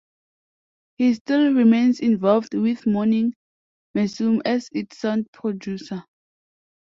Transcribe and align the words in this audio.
He 0.97 1.13
still 1.13 1.53
remains 1.53 1.99
involved 1.99 2.55
with 2.55 2.87
Morning 2.87 3.35
Musume 3.95 4.41
as 4.45 4.67
its 4.73 4.97
Sound 4.97 5.31
Producer. 5.31 6.05